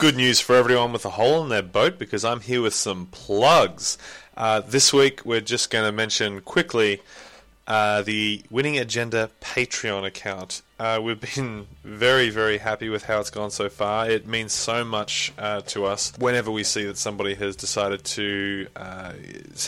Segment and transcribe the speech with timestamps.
[0.00, 3.08] Good news for everyone with a hole in their boat because I'm here with some
[3.10, 3.98] plugs.
[4.34, 7.02] Uh, this week, we're just going to mention quickly
[7.66, 10.62] uh, the Winning Agenda Patreon account.
[10.78, 14.08] Uh, we've been very, very happy with how it's gone so far.
[14.08, 18.68] It means so much uh, to us whenever we see that somebody has decided to
[18.76, 19.12] uh,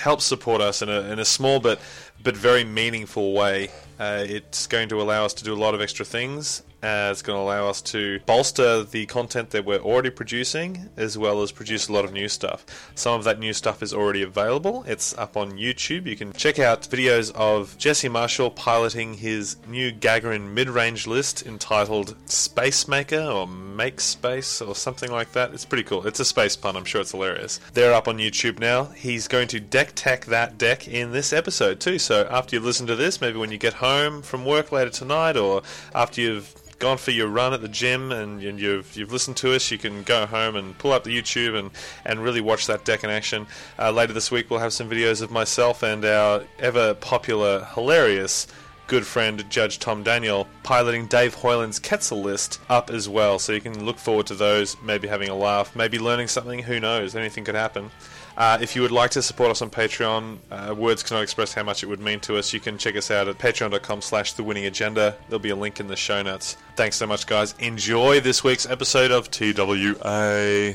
[0.01, 1.79] help support us in a, in a small but
[2.23, 3.69] but very meaningful way.
[4.01, 6.63] Uh, it's going to allow us to do a lot of extra things.
[6.83, 11.43] It's going to allow us to bolster the content that we're already producing, as well
[11.43, 12.67] as produce a lot of new stuff.
[12.95, 14.85] Some of that new stuff is already available.
[14.87, 16.07] It's up on YouTube.
[16.07, 22.17] You can check out videos of Jesse Marshall piloting his new Gagarin mid-range list entitled
[22.29, 25.55] Space Maker or Make Space or something like that.
[25.55, 26.07] It's pretty cool.
[26.07, 26.77] It's a space pun.
[26.77, 27.61] I'm sure it's hilarious.
[27.75, 28.85] They're up on YouTube now.
[28.85, 31.99] He's going to deck tech that deck in this episode too.
[31.99, 35.37] So after you've listened to this, maybe when you get home from work later tonight,
[35.37, 35.63] or
[35.95, 39.71] after you've gone for your run at the gym and, you've you've listened to us,
[39.71, 41.71] you can go home and pull up the YouTube and,
[42.05, 43.47] and really watch that deck in action.
[43.79, 48.49] Uh, later this week, we'll have some videos of myself and our ever popular, hilarious
[48.89, 53.39] good friend Judge Tom Daniel piloting Dave Hoyland's Quetzal list up as well.
[53.39, 56.59] So you can look forward to those, maybe having a laugh, maybe learning something.
[56.59, 57.15] Who knows?
[57.15, 57.93] Anything could happen.
[58.37, 61.63] Uh, if you would like to support us on Patreon, uh, words cannot express how
[61.63, 62.53] much it would mean to us.
[62.53, 65.17] You can check us out at patreon.com slash the winning agenda.
[65.29, 66.57] There'll be a link in the show notes.
[66.77, 67.55] Thanks so much, guys.
[67.59, 70.75] Enjoy this week's episode of TWA.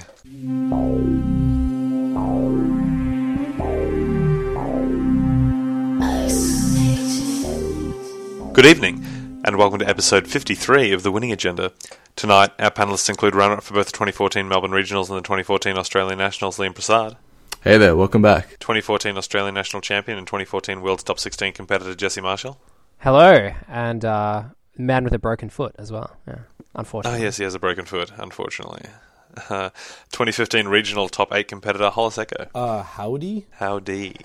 [8.54, 11.72] Good evening, and welcome to episode 53 of The Winning Agenda.
[12.16, 15.78] Tonight, our panelists include runner up for both the 2014 Melbourne Regionals and the 2014
[15.78, 17.18] Australian Nationals, Liam Prasad.
[17.64, 18.50] Hey there, welcome back.
[18.60, 22.60] 2014 Australian National Champion and 2014 World's Top 16 competitor Jesse Marshall.
[23.00, 24.44] Hello, and uh,
[24.78, 26.16] man with a broken foot as well.
[26.28, 26.40] Yeah,
[26.76, 27.20] unfortunately.
[27.20, 28.84] Oh, yes, he has a broken foot, unfortunately.
[29.52, 29.70] Uh,
[30.14, 32.48] 2015 Regional Top 8 competitor Hollis Eacho.
[32.56, 33.46] Uh, howdy.
[33.52, 34.16] Howdy.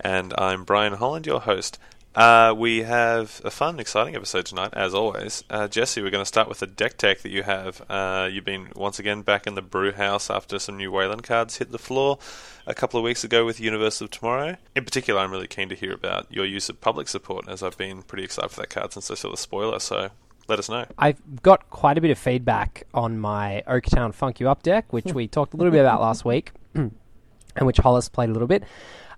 [0.00, 1.78] And I'm Brian Holland, your host.
[2.14, 5.42] Uh, we have a fun, exciting episode tonight, as always.
[5.50, 7.82] Uh, Jesse, we're going to start with the deck tech that you have.
[7.88, 11.56] Uh, you've been once again back in the brew house after some new Weyland cards
[11.56, 12.18] hit the floor
[12.66, 14.56] a couple of weeks ago with Universe of Tomorrow.
[14.76, 17.76] In particular, I'm really keen to hear about your use of public support, as I've
[17.76, 20.10] been pretty excited for that card since I saw the spoiler, so
[20.46, 20.86] let us know.
[20.96, 25.12] I've got quite a bit of feedback on my Oaktown Funk You Up deck, which
[25.12, 26.92] we talked a little bit about last week, and
[27.60, 28.62] which Hollis played a little bit.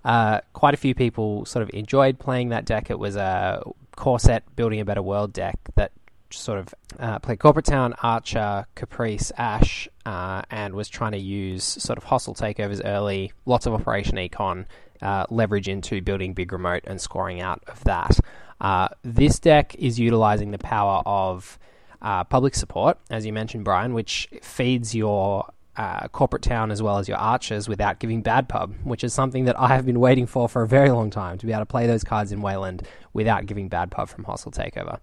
[0.05, 2.89] Uh, quite a few people sort of enjoyed playing that deck.
[2.89, 3.63] It was a
[3.95, 5.91] core set building a better world deck that
[6.29, 11.63] sort of uh, played Corporate Town, Archer, Caprice, Ash, uh, and was trying to use
[11.63, 14.65] sort of hostile takeovers early, lots of Operation Econ,
[15.01, 18.19] uh, leverage into building big remote and scoring out of that.
[18.59, 21.59] Uh, this deck is utilizing the power of
[22.01, 26.97] uh, public support, as you mentioned, Brian, which feeds your uh, corporate town as well
[26.97, 30.25] as your archers without giving bad pub, which is something that I have been waiting
[30.25, 32.87] for for a very long time to be able to play those cards in Weyland
[33.13, 34.99] without giving bad pub from hostile takeover.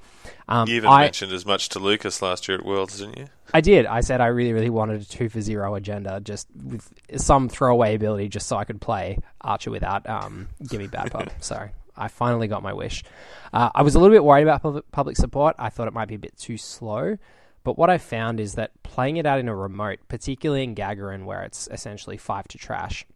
[0.48, 3.26] Um, You even I, mentioned as much to Lukas last year at Worlds, didn't you?
[3.52, 3.86] I did.
[3.86, 7.94] I said I really, really wanted a two for zero agenda, just with some throwaway
[7.94, 11.30] ability, just so I could play Archer without um, giving bad pub.
[11.40, 13.04] so I finally got my wish.
[13.52, 15.54] Uh, I was a little bit worried about public, public support.
[15.56, 17.16] I thought it might be a bit too slow.
[17.64, 21.25] But what I found is that playing it out in a remote, particularly in Gagarin,
[21.25, 23.06] where it's essentially five to trash,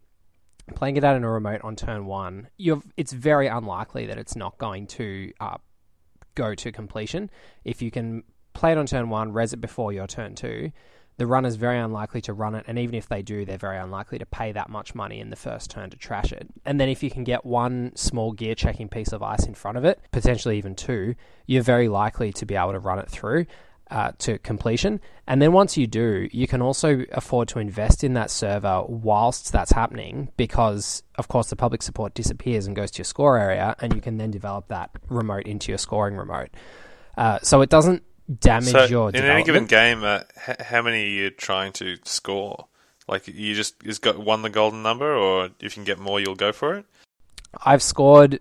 [0.75, 2.49] playing it out in a remote on turn one,
[2.97, 5.59] it's very unlikely that it's not going to uh,
[6.35, 7.31] go to completion.
[7.65, 10.73] If you can play it on turn one, res it before your turn two,
[11.19, 14.19] the runner's very unlikely to run it, and even if they do, they're very unlikely
[14.19, 16.47] to pay that much money in the first turn to trash it.
[16.65, 19.79] And then if you can get one small gear checking piece of ice in front
[19.79, 21.17] of it, potentially even two,
[21.47, 23.47] you're very likely to be able to run it through.
[23.91, 25.01] Uh, to completion.
[25.27, 29.51] And then once you do, you can also afford to invest in that server whilst
[29.51, 33.75] that's happening because, of course, the public support disappears and goes to your score area,
[33.81, 36.51] and you can then develop that remote into your scoring remote.
[37.17, 38.03] Uh, so it doesn't
[38.41, 41.97] damage So, your in any given game, uh, h- how many are you trying to
[42.05, 42.67] score?
[43.09, 46.21] Like, you just is got won the golden number, or if you can get more,
[46.21, 46.85] you'll go for it.
[47.65, 48.41] I've scored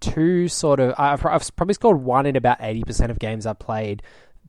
[0.00, 0.94] two sort of.
[0.98, 4.02] I've, I've probably scored one in about eighty percent of games I've played,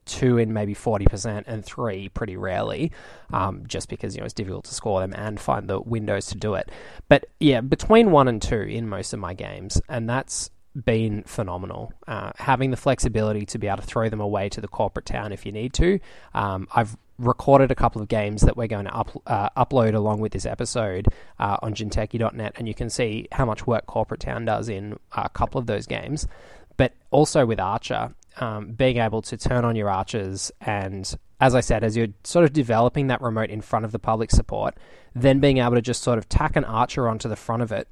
[0.09, 2.91] two in maybe forty percent, and three pretty rarely,
[3.31, 6.38] um, just because you know it's difficult to score them and find the windows to
[6.38, 6.69] do it.
[7.07, 11.94] But yeah, between one and two in most of my games, and that's been phenomenal.
[12.07, 15.31] Uh, having the flexibility to be able to throw them away to the corporate town
[15.31, 16.00] if you need to.
[16.33, 20.21] Um, I've recorded a couple of games that we're going to up, uh, upload along
[20.21, 21.07] with this episode
[21.38, 25.29] uh, on jinteki.net, and you can see how much work Corporate Town does in a
[25.29, 26.27] couple of those games.
[26.77, 31.62] But also with Archer, um, being able to turn on your archers and, as I
[31.62, 34.75] said, as you're sort of developing that remote in front of the public support,
[35.13, 37.88] then being able to just sort of tack an archer onto the front of it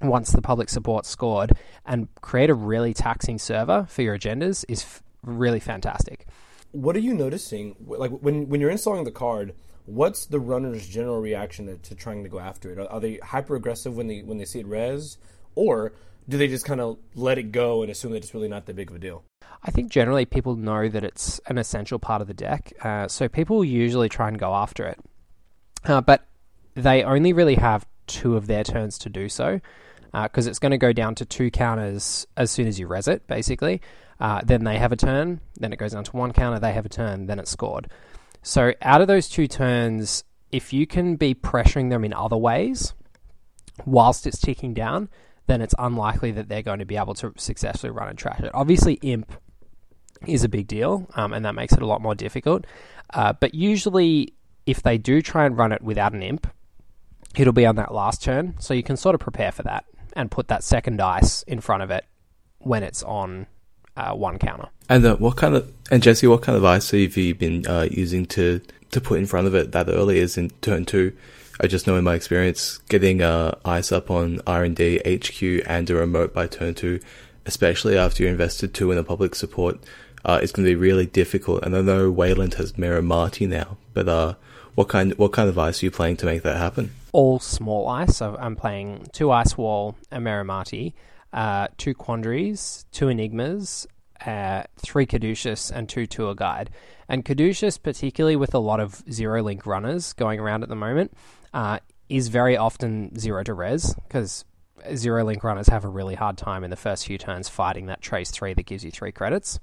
[0.00, 1.52] once the public support scored
[1.86, 6.26] and create a really taxing server for your agendas is f- really fantastic.
[6.72, 7.76] What are you noticing?
[7.86, 9.54] Like when when you're installing the card,
[9.84, 12.78] what's the runner's general reaction to, to trying to go after it?
[12.78, 15.18] Are, are, they hyper aggressive when they when they see it res,
[15.54, 15.92] or
[16.28, 18.76] do they just kind of let it go and assume that it's really not that
[18.76, 19.24] big of a deal?
[19.62, 23.28] I think generally people know that it's an essential part of the deck, uh, so
[23.28, 24.98] people usually try and go after it.
[25.84, 26.26] Uh, but
[26.74, 29.60] they only really have two of their turns to do so,
[30.12, 33.08] because uh, it's going to go down to two counters as soon as you res
[33.08, 33.80] it, basically.
[34.20, 36.86] Uh, then they have a turn, then it goes down to one counter, they have
[36.86, 37.88] a turn, then it's scored.
[38.42, 42.94] So out of those two turns, if you can be pressuring them in other ways
[43.86, 45.08] whilst it's ticking down,
[45.46, 48.50] then it's unlikely that they're going to be able to successfully run and trash it.
[48.54, 49.32] Obviously, imp
[50.26, 52.64] is a big deal, um, and that makes it a lot more difficult.
[53.12, 54.34] Uh, but usually,
[54.66, 56.46] if they do try and run it without an imp,
[57.36, 59.84] it'll be on that last turn, so you can sort of prepare for that
[60.14, 62.04] and put that second dice in front of it
[62.58, 63.46] when it's on
[63.96, 64.68] uh, one counter.
[64.88, 67.88] And uh, what kind of and Jesse, what kind of ice have you been uh,
[67.90, 68.60] using to
[68.90, 71.12] to put in front of it that early as in turn two?
[71.60, 75.64] I just know in my experience, getting uh, ice up on R and D HQ
[75.66, 77.00] and a remote by turn two,
[77.46, 79.78] especially after you invested two in the public support,
[80.24, 81.64] uh, is going to be really difficult.
[81.64, 84.34] And I know Weyland has Meru Mati now, but uh,
[84.74, 86.92] what kind what kind of ice are you playing to make that happen?
[87.12, 88.22] All small ice.
[88.22, 90.94] I'm playing two ice wall, a Meru Mati
[91.32, 93.86] uh, two Quandaries, two Enigmas,
[94.26, 96.70] uh, three Caduceus, and two Tour Guide.
[97.08, 101.12] And Caduceus, particularly with a lot of zero link runners going around at the moment,
[101.52, 104.44] uh, is very often zero to res because
[104.94, 108.00] zero link runners have a really hard time in the first few turns fighting that
[108.00, 109.58] trace three that gives you three credits.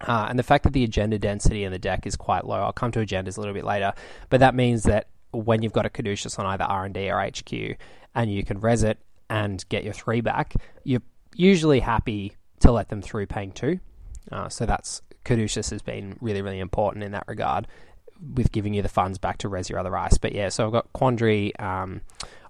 [0.00, 2.72] Uh, and the fact that the agenda density in the deck is quite low, I'll
[2.72, 3.92] come to agendas a little bit later,
[4.30, 7.78] but that means that when you've got a Caduceus on either R&D or HQ
[8.14, 8.98] and you can res it
[9.30, 10.54] and get your three back,
[10.84, 11.02] you're
[11.34, 13.80] usually happy to let them through paying two.
[14.30, 17.66] Uh, so that's Caduceus has been really, really important in that regard
[18.34, 20.18] with giving you the funds back to res your other ice.
[20.18, 22.02] But yeah, so I've got Quandary, um,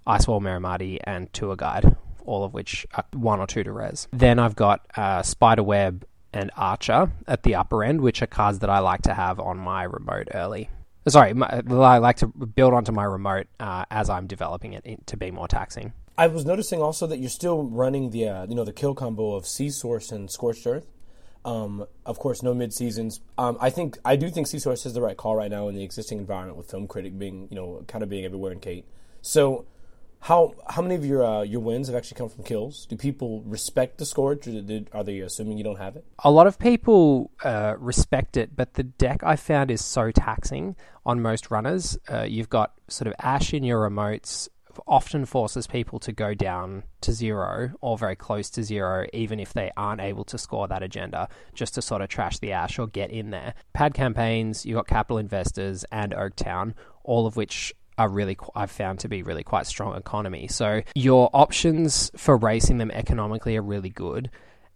[0.07, 4.09] Icewall Meru Mati, and Tour Guide, all of which are one or two to res.
[4.13, 8.71] Then I've got uh, Spiderweb and Archer at the upper end, which are cards that
[8.71, 10.71] I like to have on my remote early.
[11.09, 15.17] Sorry, my, I like to build onto my remote uh, as I'm developing it to
[15.17, 15.93] be more taxing.
[16.17, 19.35] I was noticing also that you're still running the uh, you know the kill combo
[19.35, 20.87] of Sea Source and Scorched Earth.
[21.45, 23.21] Um, of course, no mid seasons.
[23.39, 25.75] Um, I think I do think Sea Source is the right call right now in
[25.75, 28.85] the existing environment with Film Critic being you know kind of being everywhere in Kate.
[29.23, 29.65] So,
[30.21, 32.85] how how many of your uh, your wins have actually come from kills?
[32.85, 36.05] Do people respect the Scorch, or did, are they assuming you don't have it?
[36.23, 40.77] A lot of people uh, respect it, but the deck I found is so taxing
[41.07, 41.97] on most runners.
[42.07, 44.51] Uh, you've got sort of Ash in your remotes
[44.87, 49.53] often forces people to go down to zero or very close to zero, even if
[49.53, 52.87] they aren't able to score that agenda, just to sort of trash the ash or
[52.87, 53.55] get in there.
[53.73, 56.75] Pad campaigns, you've got capital investors and Oaktown,
[57.05, 60.49] all of which are really I've found to be really quite strong economy.
[60.49, 64.31] So your options for racing them economically are really good.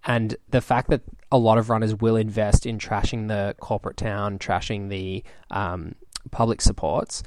[0.05, 1.03] And the fact that
[1.33, 5.97] a lot of runners will invest in trashing the corporate town, trashing the um,
[6.31, 7.23] public supports,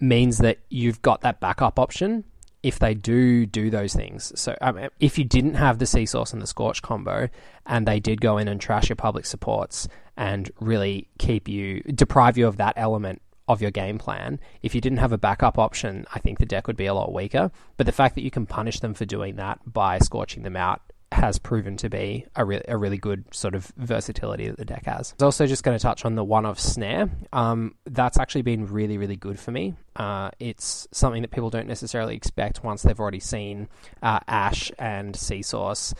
[0.00, 2.24] means that you've got that backup option
[2.62, 4.32] if they do do those things.
[4.34, 7.28] So um, if you didn't have the sea source and the scorch combo,
[7.64, 9.86] and they did go in and trash your public supports
[10.16, 14.40] and really keep you deprive you of that element of your game plan.
[14.62, 17.12] If you didn't have a backup option, I think the deck would be a lot
[17.12, 17.52] weaker.
[17.76, 20.80] But the fact that you can punish them for doing that by scorching them out
[21.12, 24.86] has proven to be a, re- a really good sort of versatility that the deck
[24.86, 25.12] has.
[25.12, 27.08] I was also just going to touch on the one of snare.
[27.32, 29.74] Um, that's actually been really, really good for me.
[29.94, 33.68] Uh, it's something that people don't necessarily expect once they've already seen
[34.02, 35.94] uh, Ash and Sea Source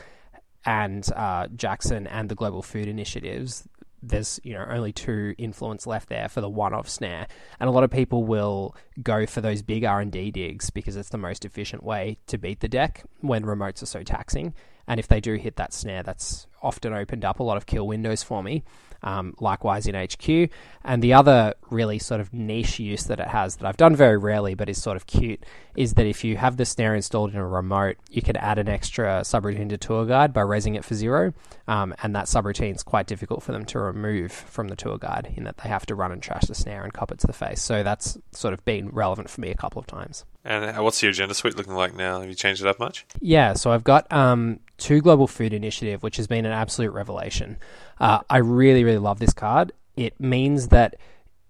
[0.65, 3.67] and uh, Jackson and the Global Food Initiatives.
[4.09, 7.27] There's you know only two influence left there for the one-off snare,
[7.61, 10.97] and a lot of people will go for those big R and D digs because
[10.97, 14.55] it's the most efficient way to beat the deck when remotes are so taxing
[14.89, 17.87] and if they do hit that snare, that's often opened up a lot of kill
[17.87, 18.65] windows for me.
[19.03, 20.51] Um, likewise in HQ.
[20.85, 24.17] And the other really sort of niche use that it has that I've done very
[24.17, 25.45] rarely but is sort of cute
[25.77, 28.69] is that if you have the snare installed in a remote, you can add an
[28.69, 31.35] extra subroutine to tour guide by raising it for zero.
[31.69, 35.33] Um, and that subroutine is quite difficult for them to remove from the tour guide
[35.37, 37.33] in that they have to run and trash the snare and cop it to the
[37.33, 37.61] face.
[37.61, 40.25] So that's sort of been relevant for me a couple of times.
[40.45, 42.21] And what's your agenda suite looking like now?
[42.21, 43.05] Have you changed it up much?
[43.21, 47.59] Yeah, so I've got um, two global food initiative, which has been an absolute revelation.
[47.99, 49.73] Uh, I really, really love this card.
[49.97, 50.97] It means that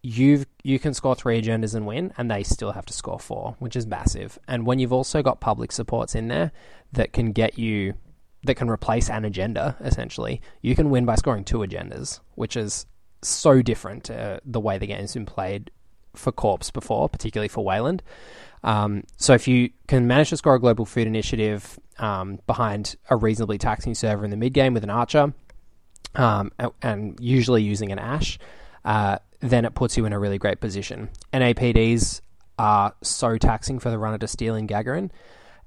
[0.03, 3.57] you you can score three agendas and win, and they still have to score four,
[3.59, 4.38] which is massive.
[4.47, 6.53] And when you've also got public supports in there
[6.93, 7.95] that can get you
[8.45, 12.87] that can replace an agenda, essentially, you can win by scoring two agendas, which is
[13.23, 15.71] so different to the way the game's been played
[16.15, 18.03] for Corpse before, particularly for Weyland.
[18.62, 23.17] Um, so if you can manage to score a global food initiative um, behind a
[23.17, 25.33] reasonably taxing server in the mid game with an archer,
[26.16, 26.50] um,
[26.82, 28.38] and usually using an ash,
[28.85, 31.11] uh, then it puts you in a really great position.
[31.32, 32.20] NAPDs
[32.58, 35.11] are so taxing for the runner to steal in Gagarin,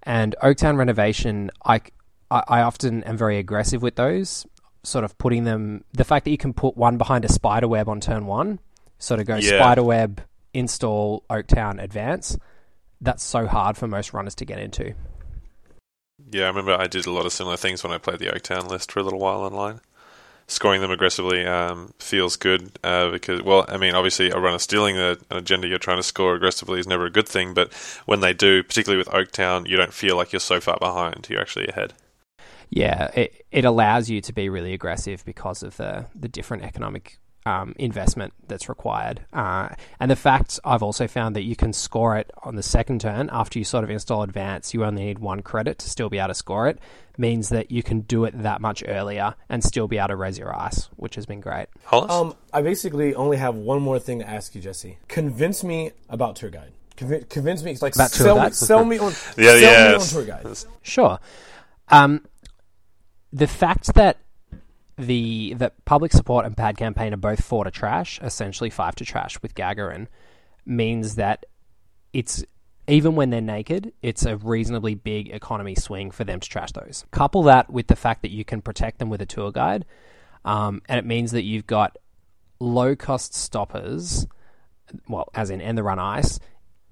[0.03, 1.81] and Oaktown renovation, I,
[2.31, 4.45] I, I often am very aggressive with those,
[4.83, 5.83] sort of putting them.
[5.93, 8.59] The fact that you can put one behind a spider web on turn one,
[8.97, 9.59] sort of go Yeah.
[9.59, 10.21] spider web,
[10.53, 12.37] install Oaktown, advance.
[13.01, 14.93] That's so hard for most runners to get into.
[16.31, 18.67] Yeah, I remember I did a lot of similar things when I played the Oaktown
[18.69, 19.79] list for a little while online.
[20.49, 24.97] Scoring them aggressively um, feels good uh, because, well, I mean, obviously, a runner stealing
[24.97, 27.71] a, an agenda you're trying to score aggressively is never a good thing, but
[28.07, 31.27] when they do, particularly with Oaktown, you don't feel like you're so far behind.
[31.29, 31.93] You're actually ahead.
[32.71, 37.19] Yeah, it, it allows you to be really aggressive because of the, the different economic
[37.45, 39.21] um, investment that's required.
[39.33, 39.69] Uh,
[39.99, 43.29] and the fact I've also found that you can score it on the second turn
[43.31, 46.29] after you sort of install advance, you only need one credit to still be able
[46.29, 46.79] to score it,
[47.17, 50.37] means that you can do it that much earlier and still be able to raise
[50.37, 51.67] your ice, which has been great.
[51.85, 52.11] Hollis?
[52.11, 54.97] Um, I basically only have one more thing to ask you, Jesse.
[55.07, 56.71] Convince me about tour guide.
[56.95, 59.87] Convince, convince me, it's like About tour sell me, sell me on, yeah, sell yeah.
[59.89, 60.57] me on tour guide.
[60.81, 61.19] Sure.
[61.89, 62.25] Um,
[63.31, 64.17] the fact that
[64.99, 69.05] the that public support and pad campaign are both four to trash, essentially five to
[69.05, 70.07] trash with Gagarin,
[70.65, 71.45] means that
[72.13, 72.43] it's
[72.87, 77.05] even when they're naked, it's a reasonably big economy swing for them to trash those.
[77.11, 79.85] Couple that with the fact that you can protect them with a tour guide,
[80.43, 81.97] um, and it means that you've got
[82.59, 84.27] low cost stoppers,
[85.07, 86.39] well, as in end the run ice,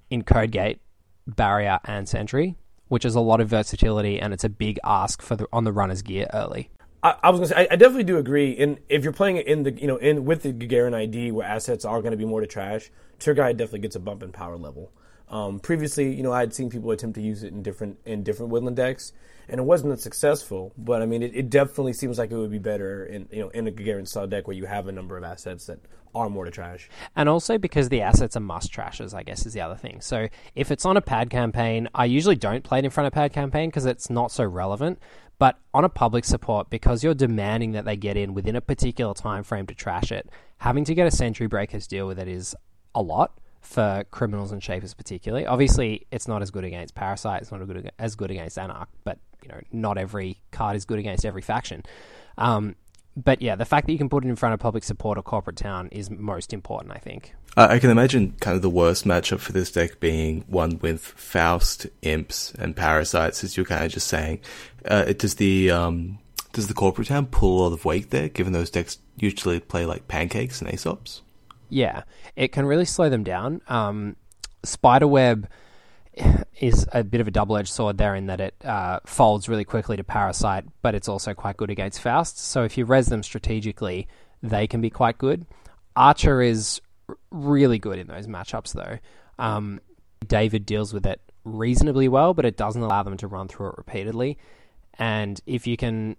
[0.08, 0.80] in Code Gate,
[1.26, 5.36] Barrier, and Sentry, which is a lot of versatility and it's a big ask for
[5.36, 6.70] the on the runner's gear early.
[7.02, 8.50] I, I was gonna say I, I definitely do agree.
[8.50, 11.84] In if you're playing in the you know in with the Gagarin ID where assets
[11.84, 12.90] are going to be more to trash,
[13.24, 14.90] guide definitely gets a bump in power level.
[15.30, 18.22] Um, previously, you know, I had seen people attempt to use it in different in
[18.22, 19.12] different woodland decks,
[19.48, 20.72] and it wasn't successful.
[20.76, 23.48] But I mean, it, it definitely seems like it would be better in you know
[23.50, 25.80] in a Gagarin style deck where you have a number of assets that
[26.14, 26.88] are more to trash.
[27.14, 30.00] And also because the assets are must trashes, I guess is the other thing.
[30.00, 33.12] So if it's on a pad campaign, I usually don't play it in front of
[33.12, 34.98] pad campaign because it's not so relevant.
[35.38, 39.14] But on a public support, because you're demanding that they get in within a particular
[39.14, 40.28] time frame to trash it,
[40.58, 42.56] having to get a sentry breaker to deal with it is
[42.94, 45.46] a lot for criminals and shapers particularly.
[45.46, 48.88] Obviously, it's not as good against Parasite, it's not as good, as good against Anarch,
[49.04, 51.84] but you know, not every card is good against every faction.
[52.36, 52.74] Um,
[53.24, 55.22] but yeah, the fact that you can put it in front of public support or
[55.22, 57.34] corporate town is most important, I think.
[57.56, 61.00] I I can imagine kind of the worst matchup for this deck being one with
[61.00, 64.40] Faust, Imps, and Parasites, as you're kind of just saying.
[64.84, 66.18] Uh, does the um,
[66.52, 69.84] does the corporate town pull a lot of weight there, given those decks usually play
[69.84, 71.22] like pancakes and Aesops?
[71.68, 72.04] Yeah,
[72.36, 73.60] it can really slow them down.
[73.68, 74.16] Um,
[74.62, 75.48] Spiderweb
[76.60, 79.64] is a bit of a double edged sword there in that it uh, folds really
[79.64, 82.38] quickly to Parasite, but it's also quite good against Faust.
[82.38, 84.08] So if you res them strategically,
[84.42, 85.46] they can be quite good.
[85.96, 86.80] Archer is
[87.30, 88.98] really good in those matchups, though.
[89.38, 89.80] Um,
[90.26, 93.74] D4v1d deals with it reasonably well, but it doesn't allow them to run through it
[93.78, 94.38] repeatedly.
[94.98, 96.16] And if you can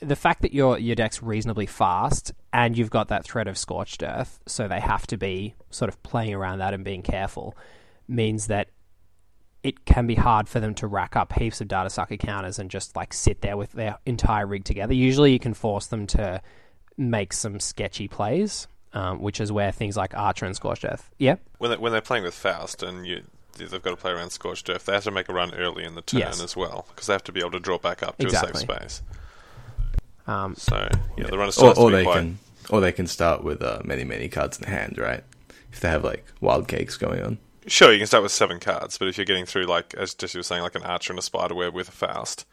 [0.00, 4.02] the fact that your your deck's reasonably fast and you've got that threat of scorched
[4.02, 7.56] earth, so they have to be sort of playing around that and being careful,
[8.08, 8.68] means that
[9.66, 12.70] it can be hard for them to rack up heaps of data sucker counters and
[12.70, 14.94] just like sit there with their entire rig together.
[14.94, 16.40] Usually, you can force them to
[16.96, 21.10] make some sketchy plays, um, which is where things like Archer and Scorched Earth.
[21.18, 23.22] Yeah, when they, when they're playing with Faust and you
[23.58, 25.94] they've got to play around Scorched Earth, they have to make a run early in
[25.94, 26.42] the turn Yes.
[26.42, 28.56] as well because they have to be able to draw back up to a safe
[28.56, 29.02] space.
[30.26, 32.18] um, So yeah, the runner still Or, has to or be they quiet.
[32.20, 35.24] can or they can start with uh, many many cards in hand, right?
[35.72, 37.38] If they have like wild cakes going on.
[37.66, 40.38] Sure, you can start with seven cards, but if you're getting through like as Jesse
[40.38, 42.46] was saying, like an Archer and a Spiderweb with a Faust,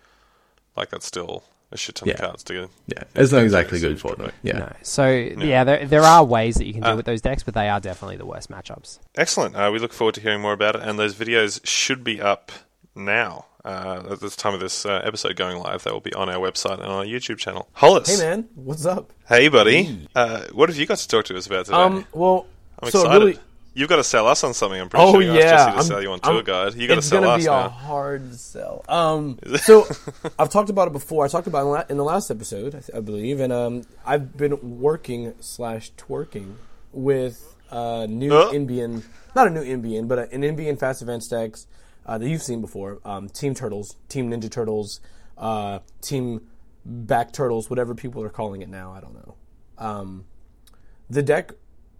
[0.76, 2.70] like that's still a shit ton of cards to get.
[2.88, 4.32] Yeah, it's not exactly good for good, them.
[4.44, 4.58] Yeah.
[4.60, 4.74] no.
[4.84, 7.54] So yeah, there there are ways that you can deal Uh, with those decks, but
[7.54, 9.00] they are definitely the worst matchups.
[9.16, 9.56] Excellent.
[9.56, 12.52] Uh, we look forward to hearing more about it, and those videos should be up
[12.96, 13.46] now.
[13.66, 16.36] Uh, at the time of this uh, episode going live, they will be on our
[16.36, 17.70] website and on our YouTube channel.
[17.74, 19.14] Hollis, Hey man, what's up?
[19.30, 20.06] Hey, buddy.
[20.14, 21.78] Uh, what have you got to talk to us about today?
[21.78, 22.46] Um, well,
[22.82, 23.20] I'm so excited.
[23.20, 23.40] really,
[23.76, 24.80] You've got to sell us on something.
[24.80, 26.44] I'm pretty Oh sure you asked yeah, Jesse to I'm- sell you on I'm- tour
[26.44, 26.76] guide.
[26.76, 28.86] You got to it's gonna us be a hard sell.
[28.88, 29.88] Um, so
[30.40, 31.26] I've talked about it before.
[31.26, 34.38] I talked about it in the last episode, I, th- I believe, and um, I've
[34.38, 36.54] been working slash twerking
[36.92, 38.52] with a new Uh.
[38.54, 39.04] Indian,
[39.36, 41.66] not a new Indian, but an Indian fast advance decks
[42.06, 43.00] uh, that you've seen before.
[43.04, 45.00] Um, Team Turtles, Team Ninja Turtles,
[45.38, 46.42] uh, Team
[46.86, 48.92] Back Turtles, whatever people are calling it now.
[48.92, 49.36] I don't know.
[49.80, 50.26] Um,
[51.10, 51.54] the deck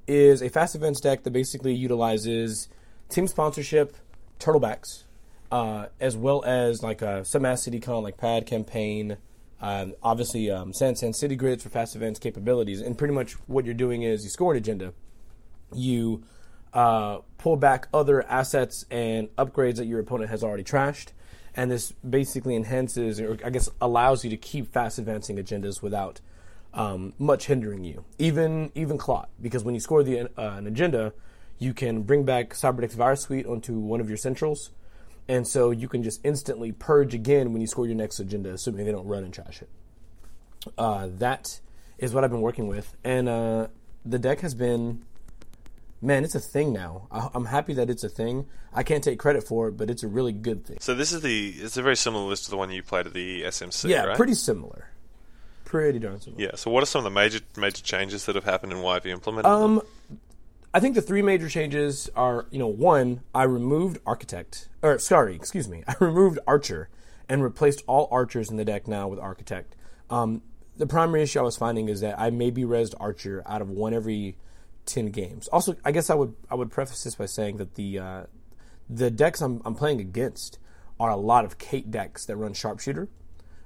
[0.08, 2.68] is a fast advance deck that basically utilizes
[3.10, 3.96] team sponsorship,
[4.40, 5.04] turtlebacks,
[5.52, 9.18] uh, as well as like a some Mass City Con like pad campaign.
[9.62, 13.74] Um, obviously, um, Sansan City grids for fast advance capabilities, and pretty much what you're
[13.74, 14.94] doing is you score an agenda,
[15.74, 16.24] you
[16.74, 21.10] uh, pull back other assets and upgrades that your opponent has already trashed,
[21.56, 26.20] and this basically enhances, or I guess allows you to keep fast advancing agendas without
[26.74, 28.06] um, much hindering you.
[28.18, 30.28] Even even Clot, because when you score the uh,
[30.58, 31.14] an agenda,
[31.60, 34.72] you can bring back Cyberdex Virus Suite onto one of your centrals,
[35.28, 38.86] and so you can just instantly purge again when you score your next agenda, assuming
[38.86, 39.70] they don't run and trash it.
[40.78, 41.60] Uh, that
[41.98, 43.68] is what I've been working with, and uh,
[44.06, 45.04] the deck has been
[46.04, 47.08] man, it's a thing now.
[47.12, 48.46] I, I'm happy that it's a thing.
[48.74, 50.78] I can't take credit for it, but it's a really good thing.
[50.82, 51.50] So this is the.
[51.50, 54.18] It's a very similar list to the one you played at the SMC, yeah, right?
[54.18, 54.90] pretty similar.
[55.74, 56.40] Pretty darn similar.
[56.40, 56.52] Yeah.
[56.54, 59.08] So what are some of the major major changes that have happened and why have
[59.08, 59.80] you implemented them?
[59.80, 59.82] Um,
[60.72, 65.36] I think the three major changes are, you know, one, I removed Architect, or sorry,
[65.36, 66.90] excuse me, I removed Archer
[67.28, 69.76] and replaced all Archers in the deck now with Architect.
[70.12, 70.44] Um,
[70.78, 73.96] the primary issue I was finding is that I maybe resed Archer out of one
[73.96, 74.38] every
[74.86, 75.48] ten games.
[75.48, 78.24] Also, I guess I would I would preface this by saying that the uh,
[78.88, 80.60] the decks I'm, I'm playing against
[81.00, 83.08] are a lot of Kate decks that run Sharpshooter,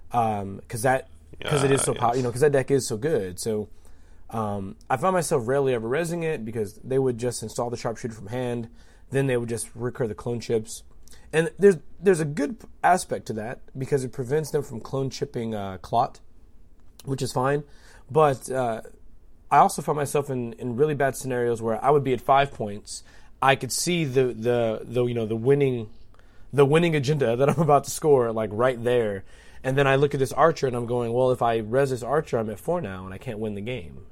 [0.09, 2.17] because that because it is so yes.
[2.17, 3.39] you know because that deck is so good.
[3.39, 3.69] So
[4.29, 8.13] um, I found myself rarely ever resing it because they would just install the sharpshooter
[8.13, 8.69] from hand,
[9.11, 10.83] then they would just recur the clone chips,
[11.31, 15.55] and there's there's a good aspect to that because it prevents them from clone chipping
[15.55, 16.19] uh, clot,
[17.05, 17.63] which is fine.
[18.09, 18.81] But uh,
[19.49, 22.51] I also found myself in, in really bad scenarios where I would be at five
[22.51, 23.03] points.
[23.41, 25.89] I could see the the the you know the winning
[26.51, 29.23] the winning agenda that I'm about to score like right there.
[29.63, 32.03] And then I look at this archer and I'm going, well, if I res this
[32.03, 34.05] archer, I'm at four now and I can't win the game.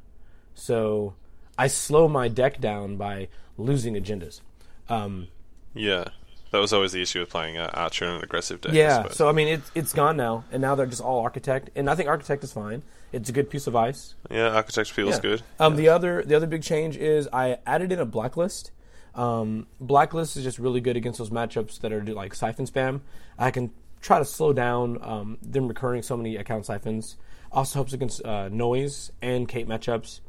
[0.54, 1.14] So
[1.58, 3.28] I slow my deck down by
[3.58, 4.42] losing agendas.
[4.90, 5.28] Um,
[5.74, 6.06] yeah.
[6.52, 8.72] That was always the issue with playing uh, Archer and an aggressive deck.
[8.72, 9.18] Yeah, suppose.
[9.18, 11.96] so I mean, it's it's gone now, and now they're just all architect, and I
[11.96, 12.82] think architect is fine.
[13.12, 14.16] It's a good piece of ice.
[14.32, 15.22] yeah, Architect feels Yeah.
[15.22, 15.42] good.
[15.60, 18.72] Um, the other the other big change is I added in a blacklist.
[19.16, 23.02] Um, blacklist is just really good against those matchups that are like siphon spam.
[23.38, 23.72] I can
[24.06, 27.18] try to slow down um, them recurring so many account siphons.
[27.52, 30.20] Also helps against uh, noise and Kate matchups.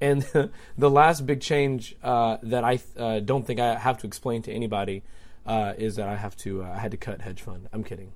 [0.00, 0.22] And
[0.78, 4.52] the last big change uh, that I uh, don't think I have to explain to
[4.52, 5.02] anybody
[5.46, 7.68] uh, is that I have to uh, I had to cut hedge fund.
[7.72, 8.12] I'm kidding.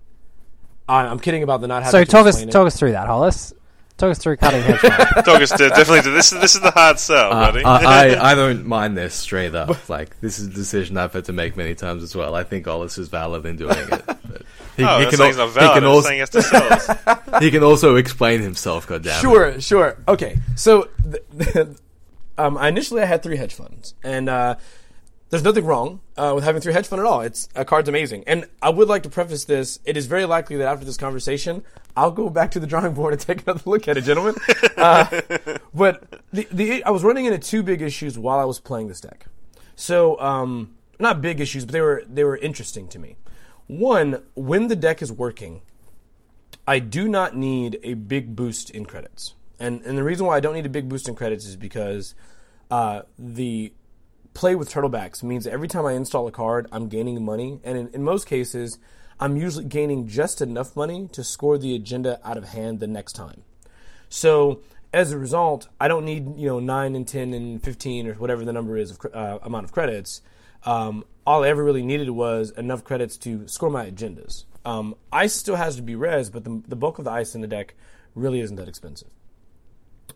[0.89, 2.51] I, I'm kidding about the not having So to talk us it.
[2.51, 3.55] talk us through that, Hollis.
[3.97, 4.93] Talk us through cutting hedge fund.
[5.27, 6.33] Talk us to, definitely to this.
[6.33, 7.65] Is this is the hard sell, Uh, buddy.
[7.65, 9.91] I, I I don't mind this straight up.
[9.91, 12.35] Like this is a decision I've had to make many times as well.
[12.35, 14.03] I think Ollis is valid in doing it.
[14.07, 14.43] But
[14.81, 17.51] he, oh, he can, al- he's not he can I'm also saying he to he
[17.51, 18.87] can also explain himself.
[18.87, 19.21] God damn it.
[19.21, 19.99] Sure, sure.
[20.09, 21.69] Okay, so th- th-
[22.39, 24.57] um, initially I had three hedge funds, and uh,
[25.31, 27.21] there's nothing wrong uh, with having three hedge fund at all.
[27.21, 29.79] It's a card's amazing, and I would like to preface this.
[29.85, 31.63] It is very likely that after this conversation,
[31.97, 34.35] I'll go back to the drawing board and take another look at it, gentlemen.
[34.77, 35.21] Uh,
[35.75, 39.01] but the, the I was running into two big issues while I was playing this
[39.01, 39.27] deck.
[39.77, 43.17] So um, not big issues, but they were they were interesting to me.
[43.71, 45.63] One, when the deck is working,
[46.67, 49.35] I do not need a big boost in credits.
[49.61, 52.17] And and the reason why I don't need a big boost in credits is because
[52.69, 53.73] uh, the
[54.35, 57.89] play with turtlebacks means every time I install a card, I'm gaining money, and in,
[57.91, 58.79] in most cases,
[59.21, 63.13] I'm usually gaining just enough money to score the agenda out of hand the next
[63.13, 63.45] time.
[64.09, 68.15] So as a result, I don't need you know nine and ten and fifteen or
[68.15, 70.23] whatever the number is of uh, amount of credits.
[70.65, 74.45] Um, all I ever really needed was enough credits to score my agendas.
[74.65, 77.41] Um, ice still has to be res, but the, the bulk of the ice in
[77.41, 77.75] the deck
[78.15, 79.09] really isn't that expensive.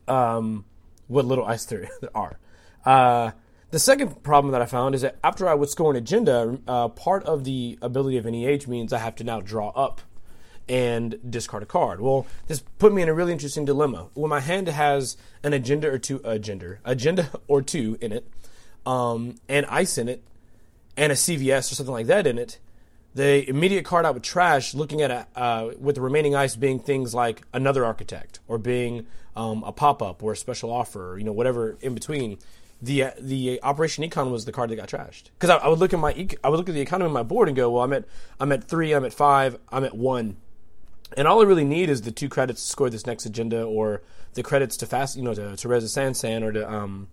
[0.07, 0.65] Um,
[1.07, 2.39] what little ice there, there are.
[2.85, 3.31] Uh,
[3.71, 6.89] the second problem that I found is that after I would score an agenda, uh,
[6.89, 10.01] part of the ability of NEH means I have to now draw up
[10.69, 12.01] and discard a card.
[12.01, 14.09] Well, this put me in a really interesting dilemma.
[14.15, 18.29] When my hand has an agenda or two, agenda, agenda or two in it,
[18.87, 20.23] um, and ice in it,
[20.97, 22.59] and a CVS or something like that in it,
[23.15, 26.81] the immediate card I would trash, looking at a, uh, with the remaining ice being
[26.81, 31.19] things like another architect or being um, a pop up or a special offer, or,
[31.19, 32.39] you know, whatever in between,
[32.83, 35.31] the the Operation Econ was the card that got trashed.
[35.39, 36.11] Because I, I would look at my
[36.43, 38.05] I would look at the economy on my board and go, well, I'm at
[38.41, 40.37] I'm at three, I'm at five, I'm at one,
[41.17, 44.03] and all I really need is the two credits to score this next agenda or
[44.35, 47.09] the credits to fast, you know, to Reza Sansan or to um,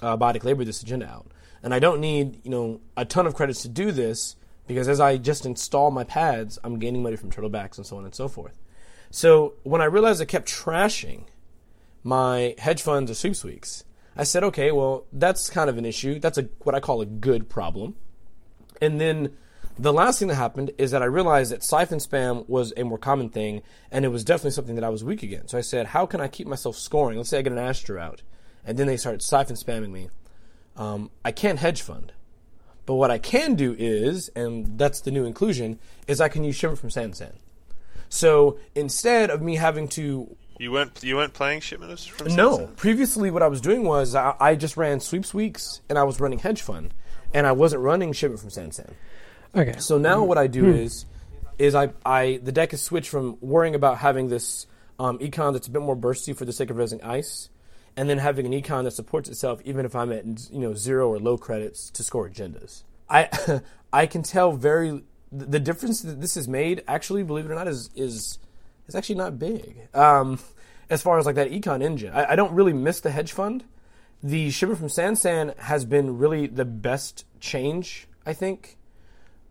[0.00, 1.26] uh, Labor this agenda out,
[1.64, 4.36] and I don't need you know a ton of credits to do this
[4.68, 8.04] because as I just install my pads, I'm gaining money from turtlebacks and so on
[8.04, 8.60] and so forth.
[9.10, 11.24] So when I realized I kept trashing
[12.02, 13.84] my hedge funds or sweeps weeks,
[14.16, 16.20] I said, okay, well, that's kind of an issue.
[16.20, 17.96] That's a what I call a good problem.
[18.80, 19.34] And then
[19.78, 22.98] the last thing that happened is that I realized that siphon spam was a more
[22.98, 25.50] common thing, and it was definitely something that I was weak against.
[25.50, 27.16] So I said, how can I keep myself scoring?
[27.16, 28.22] Let's say I get an Astra out,
[28.64, 30.10] and then they started siphon spamming me.
[30.76, 32.12] Um, I can't hedge fund.
[32.86, 36.56] But what I can do is, and that's the new inclusion, is I can use
[36.56, 37.32] Shipment from Sansan.
[38.08, 42.58] So instead of me having to You weren't you weren't playing shipments from no.
[42.58, 42.76] Sansan?
[42.76, 46.20] Previously, what I was doing was I, I just ran sweeps weeks and I was
[46.20, 46.94] running hedge fund,
[47.32, 48.92] and I wasn't running shipment from Sansan.
[49.54, 49.76] Okay.
[49.78, 51.06] So now what I do is,
[51.58, 54.66] is I, I the deck is switched from worrying about having this
[54.98, 57.48] um, econ that's a bit more bursty for the sake of raising ice,
[57.96, 61.08] and then having an econ that supports itself even if I'm at you know zero
[61.08, 62.82] or low credits to score agendas.
[63.08, 63.60] I
[63.92, 66.82] I can tell very the difference that this has made.
[66.86, 68.38] Actually, believe it or not, is is
[68.86, 69.88] is actually not big.
[69.94, 70.38] Um,
[70.90, 73.64] as far as like that econ engine, I, I don't really miss the hedge fund.
[74.22, 78.78] The shipment from Sansan has been really the best change, I think,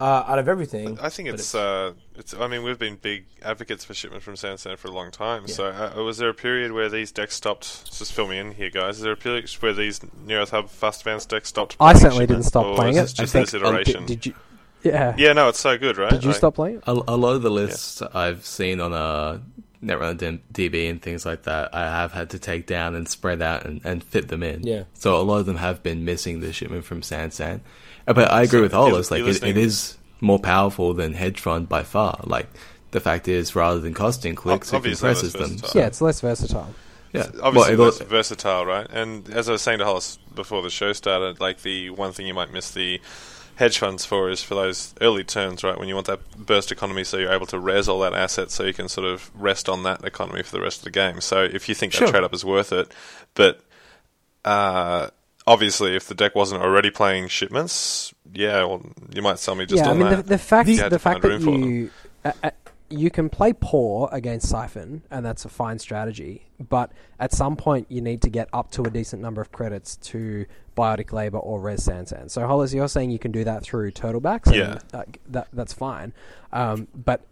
[0.04, 1.00] uh, out of everything.
[1.02, 2.34] I think But it's, uh, it's.
[2.34, 5.48] I mean, we've been big advocates for shipment from Sansan for a long time.
[5.48, 7.86] So, uh, was there a period where these decks stopped?
[7.98, 8.98] Just fill me in here, guys.
[8.98, 11.78] Is there a period where these Near-Earth Hub fast advance decks stopped?
[11.80, 13.02] I certainly didn't stop Or playing is it.
[13.04, 14.06] this I Just think- this iteration.
[14.06, 14.34] Did, did you?
[14.84, 15.16] Yeah.
[15.18, 16.10] yeah, no, it's so good, right?
[16.12, 16.84] Did you Like- stop playing it?
[16.88, 19.42] A, a lot of the lists I've seen on a.
[19.84, 23.66] Netrunner DB and things like that, I have had to take down and spread out
[23.66, 24.63] and, and fit them in.
[24.66, 24.84] Yeah.
[24.94, 27.60] So a lot of them have been missing the shipment from Sansan.
[28.08, 29.12] Uh, But I agree So with you're- Hollis.
[29.12, 32.20] Like you're it, it listening- is more powerful than hedge fund by far.
[32.24, 32.48] Like
[32.92, 35.58] the fact is, rather than costing clicks, it compresses them.
[35.58, 35.72] versatile.
[35.82, 36.74] Yeah, it's less versatile.
[37.12, 37.28] Yeah.
[37.44, 38.88] obviously Well, less it'll- versatile, right?
[38.92, 42.26] And as I was saying to Hollis before the show started, like the one thing
[42.26, 43.00] you might miss the
[43.56, 45.78] hedge funds for is for those early turns, right?
[45.78, 48.63] When you want that burst economy, so you're able to res all that asset, so
[48.63, 51.22] you can sort of rest on that economy for the rest of the game.
[51.22, 52.08] So if you think Sure.
[52.08, 52.92] that trade up is worth it,
[53.36, 53.62] but
[54.44, 55.10] uh,
[55.47, 59.84] obviously if the deck wasn't already playing shipments, yeah, well, you might sell me just
[59.84, 60.23] yeah, I mean that.
[60.23, 61.63] the, the fact You the fact that room for them.
[61.63, 61.91] you
[62.25, 62.51] uh, uh,
[62.89, 66.45] you can play poor against Siphon, and that's a fine strategy.
[66.60, 69.95] But at some point, you need to get up to a decent number of credits
[69.97, 70.45] to
[70.77, 72.29] Biotic Labor or Res Sansan.
[72.29, 74.53] So, Hollis, you're saying you can do that through Turtlebacks?
[74.53, 74.79] Yeah.
[74.93, 76.13] uh, that that's fine.
[76.51, 77.25] Um, but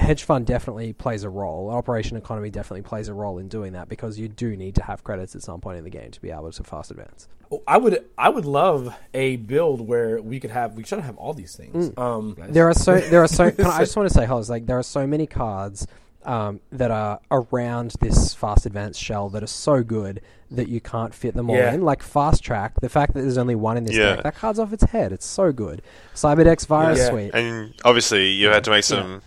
[0.00, 1.70] hedge fund definitely plays a role.
[1.70, 5.04] Operation economy definitely plays a role in doing that because you do need to have
[5.04, 7.28] credits at some point in the game to be able to fast advance.
[7.66, 11.32] I would I would love a build where we could have we should have all
[11.32, 11.92] these things.
[11.96, 13.44] Um, There are so there are so.
[13.58, 15.86] I, I just want to say, Hollis, like there are so many cards
[16.24, 21.14] um, that are around this fast advance shell that are so good that you can't
[21.14, 21.72] fit them all Yeah.
[21.72, 21.82] in.
[21.82, 24.16] Like fast track, the fact that there's only one in this Yeah.
[24.16, 25.12] deck, that card's off its head.
[25.12, 25.80] It's so good.
[26.14, 27.08] Cyberdex Virus Yeah.
[27.10, 27.30] Suite.
[27.34, 29.22] And obviously, you had to make some.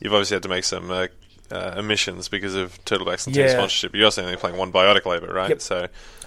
[0.00, 1.06] You've obviously had to make some uh,
[1.50, 3.52] uh, omissions because of Turtlebacks and team Yeah.
[3.52, 3.94] sponsorship.
[3.94, 5.48] You're also only playing one biotic labor, right?
[5.50, 5.60] Yep.
[5.60, 5.86] So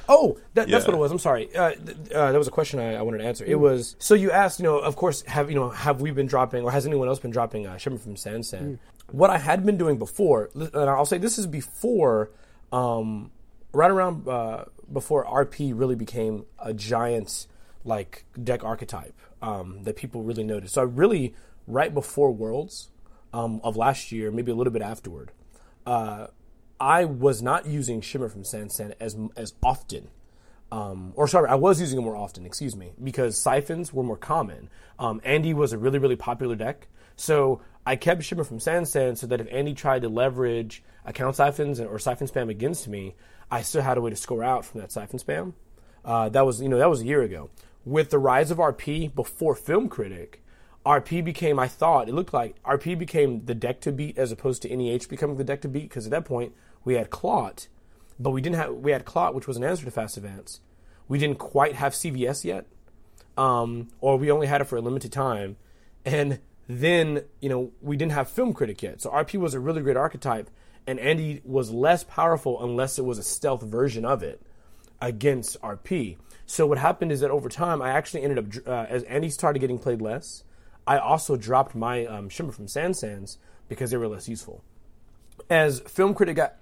[0.10, 0.92] Oh, that, that's Yeah.
[0.92, 1.12] what it was.
[1.14, 1.56] I'm sorry.
[1.56, 3.46] Uh, th- uh, that was a question I, I wanted to answer.
[3.46, 6.28] It was so you asked, you know, of course, have you know, have we been
[6.28, 8.80] dropping, or has anyone else been dropping uh, shipment from Sansan?
[9.12, 12.32] What I had been doing before, and I'll say this is before,
[12.74, 13.32] um,
[13.72, 17.48] right around uh, before RP really became a giant
[17.86, 20.74] like deck archetype um, that people really noticed.
[20.74, 21.34] So I really
[21.66, 22.90] right before Worlds
[23.34, 25.32] um, of last year, maybe a little bit afterward.
[25.86, 26.28] Uh,
[26.80, 30.10] I was not using Shipment from Sansan as as often.
[30.72, 34.18] Um, or sorry, I was using it more often, excuse me, because siphons were more
[34.18, 34.70] common.
[34.98, 36.88] Um, Andy was a really, really popular deck.
[37.16, 41.80] So I kept Shipment from Sansan so that if Andy tried to leverage account siphons
[41.80, 43.14] or siphon spam against me,
[43.52, 45.54] I still had a way to score out from that siphon spam.
[46.04, 47.50] Uh, that was, you know, that was a year ago.
[47.86, 50.43] With the rise of RP before Film Critic,
[50.86, 54.62] RP became, I thought, it looked like RP became the deck to beat as opposed
[54.64, 57.68] to NEH becoming the deck to beat because at that point we had Clot,
[58.20, 60.60] but we didn't have we had Clot, which was an answer to Fast Advance.
[61.08, 62.66] We didn't quite have CVS yet,
[63.38, 65.56] um, or we only had it for a limited time,
[66.06, 69.02] and then you know we didn't have Film Critic yet.
[69.02, 70.50] So RP was a really great archetype,
[70.86, 74.42] and Andy was less powerful unless it was a stealth version of it
[75.02, 76.18] against RP.
[76.46, 79.60] So what happened is that over time, I actually ended up uh, as Andy started
[79.60, 80.44] getting played less.
[80.86, 83.38] I also dropped my um, Shipment from Sansan's
[83.70, 84.64] because they were less useful.
[85.50, 86.56] As Film Critic got,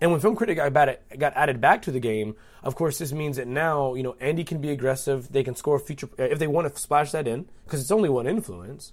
[0.00, 3.36] And when Film Critic got, got added back to the game, of course, this means
[3.36, 5.32] that now you know Andy can be aggressive.
[5.32, 8.26] They can score feature if they want to splash that in because it's only one
[8.26, 8.92] influence.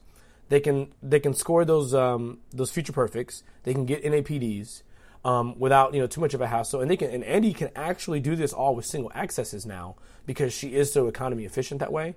[0.50, 3.44] They can they can score those um, those future perfects.
[3.64, 4.84] They can get NAPDs
[5.24, 6.82] um, without you know too much of a hassle.
[6.82, 10.54] And they can and Andy can actually do this all with single accesses now because
[10.54, 12.16] she is so economy efficient that way.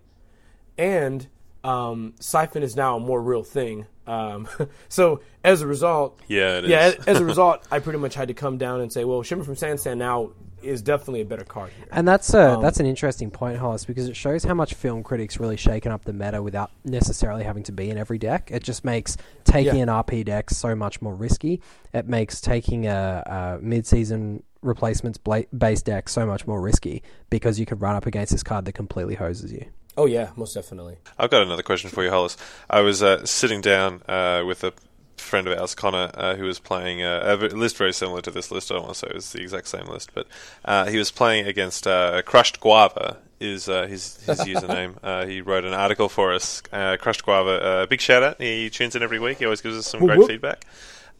[0.76, 1.28] And
[1.64, 3.86] um, Siphon is now a more real thing.
[4.06, 4.48] Um,
[4.88, 6.86] so as a result, Yeah, it yeah.
[6.88, 6.94] is.
[6.96, 9.46] As, as a result, I pretty much had to come down and say, well, Shipment
[9.46, 10.30] from Sansan now
[10.62, 11.86] is definitely a better card here.
[11.92, 15.04] And that's a Um, that's an interesting point, Hollis, because it shows how much film
[15.04, 18.50] critics really shaken up the meta without necessarily having to be in every deck.
[18.52, 19.82] It just makes taking Yeah.
[19.82, 21.60] an RP deck so much more risky.
[21.92, 27.60] It makes taking a, a mid-season replacements bla- base deck so much more risky because
[27.60, 29.64] you could run up against this card that completely hoses you.
[29.98, 30.96] Oh yeah, most definitely.
[31.18, 32.36] I've got another question for you, Hollis.
[32.70, 34.72] I was uh, sitting down uh, with a
[35.16, 38.50] friend of ours, Connor, uh, who was playing uh, a list very similar to this
[38.52, 38.70] list.
[38.70, 40.28] I don't want to say it was the exact same list, but
[40.64, 43.18] uh, he was playing against uh, Crushed Guava.
[43.40, 44.94] Is uh, his his username?
[45.02, 46.62] Uh, he wrote an article for us.
[46.72, 48.40] Uh, Crushed Guava, uh, big shout out.
[48.40, 49.38] He tunes in every week.
[49.38, 50.28] He always gives us some great whoop.
[50.28, 50.64] feedback.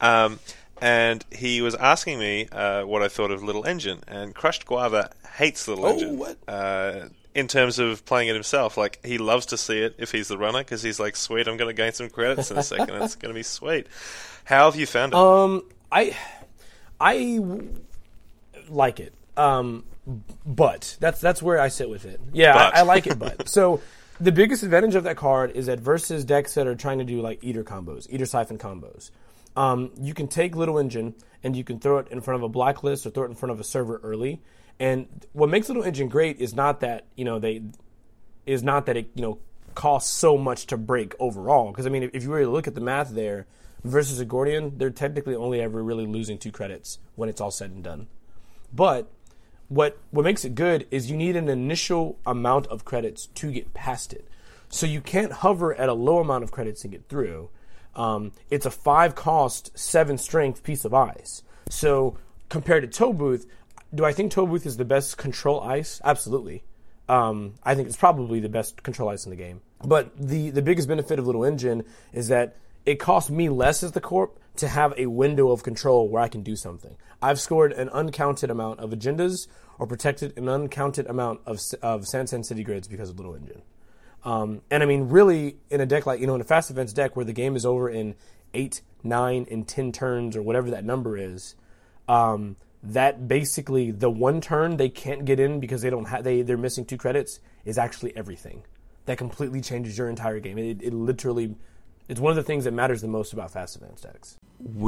[0.01, 0.39] Um,
[0.81, 5.11] and he was asking me uh, what I thought of Little Engine, and Crushed Guava
[5.37, 6.17] hates Little Oh, Engine.
[6.17, 6.37] what?
[6.47, 10.27] Uh, in terms of playing it himself, like he loves to see it if he's
[10.27, 13.01] the runner because he's like, "Sweet, I'm going to gain some credits in a second.
[13.01, 13.87] It's going to be sweet."
[14.45, 15.15] How have you found it?
[15.15, 16.17] Um, I,
[16.99, 17.39] I
[18.67, 19.13] like it.
[19.37, 19.83] Um,
[20.45, 22.19] but that's that's where I sit with it.
[22.33, 23.19] Yeah, I, I like it.
[23.19, 23.81] But so
[24.19, 27.21] the biggest advantage of that card is that versus decks that are trying to do
[27.21, 29.11] like eater combos, eater siphon combos,
[29.55, 32.49] um, you can take Little Engine and you can throw it in front of a
[32.49, 34.41] blacklist or throw it in front of a server early.
[34.79, 37.61] And what makes Little Engine great is not that you know they
[38.45, 39.39] is not that it you know
[39.75, 41.71] costs so much to break overall.
[41.71, 43.45] Because I mean, if, if you really look at the math there
[43.83, 47.71] versus a Gordian, they're technically only ever really losing two credits when it's all said
[47.71, 48.07] and done.
[48.73, 49.11] But
[49.67, 53.73] what what makes it good is you need an initial amount of credits to get
[53.73, 54.27] past it.
[54.69, 57.49] So you can't hover at a low amount of credits and get through.
[57.95, 61.43] Um, it's a five cost, seven strength piece of ice.
[61.69, 62.17] So
[62.49, 63.45] compared to Tollbooth,
[63.93, 66.01] do I think Booth is the best control ice?
[66.03, 66.63] Absolutely.
[67.07, 69.61] Um, I think it's probably the best control ice in the game.
[69.83, 73.93] But the, the biggest benefit of Little Engine is that it costs me less as
[73.93, 76.95] the corp to have a window of control where I can do something.
[77.21, 79.47] I've scored an uncounted amount of agendas
[79.79, 83.61] or protected an uncounted amount of, of Sansan City grids because of Little Engine.
[84.23, 86.93] Um, and I mean, really, in a deck like, you know, in a fast advance
[86.93, 88.15] deck where the game is over in
[88.53, 91.55] eight, nine, and 10 turns or whatever that number is,
[92.07, 96.41] um, that basically the one turn they can't get in because they don't have, they,
[96.41, 98.63] they're missing two credits is actually everything.
[99.05, 100.57] That completely changes your entire game.
[100.57, 101.55] It, it literally,
[102.07, 104.37] it's one of the things that matters the most about fast advance decks.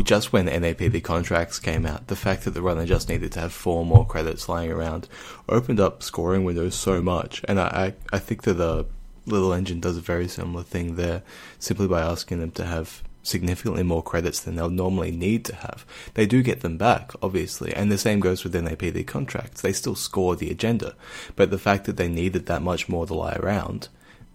[0.04, 3.54] Just when NAPD contracts came out, the fact that the runner just needed to have
[3.54, 5.08] four more credits lying around
[5.48, 7.42] opened up scoring windows so much.
[7.48, 8.86] And I, I, I think that the
[9.26, 11.24] Little Engine does a very similar thing there,
[11.60, 15.86] simply by asking them to have significantly more credits than they'll normally need to have.
[16.16, 19.62] They do get them back, obviously, and the same goes with NAPD contracts.
[19.62, 20.96] They still score the agenda,
[21.36, 23.90] but the fact that they needed that much more to lie around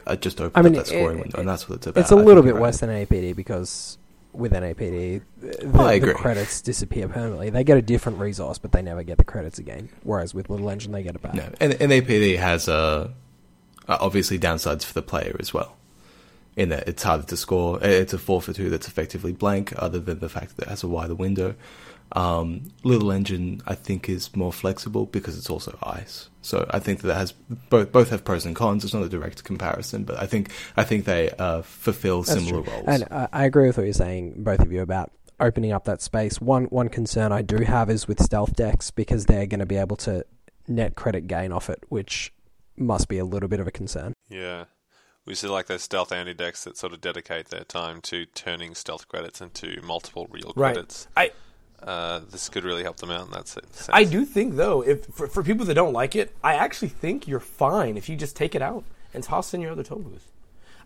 [0.07, 2.01] uh, just opened I mean, up that scoring it- window, and that's what it's about.
[2.01, 2.63] It's a I little bit right.
[2.63, 3.99] worse than NAPD because
[4.33, 7.51] with NAPD, the, Oh, the credits disappear permanently.
[7.51, 9.89] They get a different resource, but they never get the credits again.
[10.03, 11.35] Whereas with Little Engine, they get it back.
[11.35, 13.09] No, and NAPD has uh,
[13.89, 15.77] obviously downsides for the player as well.
[16.57, 17.79] In that it's harder to score.
[17.83, 20.83] It's a four for two that's effectively blank, other than the fact that it has
[20.83, 21.55] a wider window.
[22.13, 26.31] Um, Little Engine, I think, is more flexible because it's also ice.
[26.41, 28.85] So I think that it has both both have pros and cons.
[28.85, 32.63] It's not a direct comparison, but I think I think they uh, fulfill That's similar
[32.63, 32.73] true.
[32.73, 32.85] roles.
[32.87, 36.01] And uh, I agree with what you're saying, both of you, about opening up that
[36.01, 36.41] space.
[36.41, 39.77] One one concern I do have is with stealth decks because they're going to be
[39.77, 40.25] able to
[40.69, 42.33] net credit gain off it, which
[42.77, 44.13] must be a little bit of a concern.
[44.29, 44.65] Yeah.
[45.27, 48.75] We see like those stealth anti decks that sort of dedicate their time to turning
[48.75, 50.75] stealth credits into multiple real Right.
[50.75, 51.09] credits.
[51.17, 51.33] I,
[51.83, 53.91] Uh, this could really help them out in that se- sense.
[53.93, 57.29] I do think though, if for, for people that don't like it, I actually think
[57.29, 60.23] you're fine if you just take it out and toss in your other Tollbooth.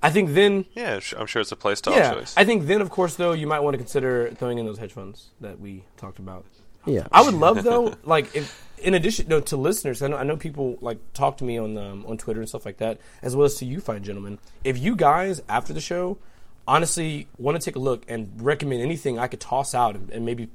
[0.02, 2.34] I think then, Yeah, I'm sure it's a playstyle yeah, choice.
[2.36, 4.92] I think then, of course, though, you might want to consider throwing in those hedge
[4.94, 6.44] funds that we talked about.
[6.86, 7.06] Yeah.
[7.12, 8.46] I would love though, like if
[8.82, 11.76] in addition no, to listeners, I know, I know people like talk to me on
[11.78, 14.38] um, on Twitter and stuff like that, as well as to you, fine gentlemen.
[14.64, 16.18] If you guys after the show,
[16.66, 20.24] honestly, want to take a look and recommend anything I could toss out and, and
[20.24, 20.48] maybe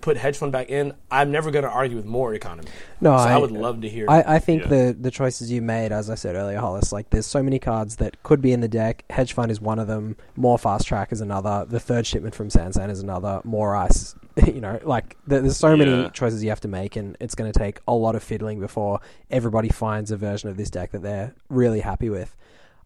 [0.00, 2.68] put hedge fund back in, I'm never going to argue with more economy.
[3.00, 4.06] No, so I, I- would love to hear.
[4.08, 4.68] I, I think Yeah.
[4.68, 7.96] the the choices you made, as I said earlier, Hollis, like there's so many cards
[7.96, 9.04] that could be in the deck.
[9.10, 10.16] Hedge fund is one of them.
[10.36, 11.66] More fast track is another.
[11.68, 13.40] The third shipment from Sansan is another.
[13.44, 14.14] More ice,
[14.46, 16.08] you know, like there, there's so many Yeah.
[16.10, 19.00] choices you have to make, and it's going to take a lot of fiddling before
[19.30, 22.36] everybody finds a version of this deck that they're really happy with.